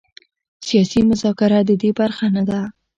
[0.67, 2.59] سیاسي مذاکره د دې برخه نه ده.